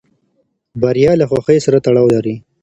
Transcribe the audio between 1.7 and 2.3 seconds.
تړاو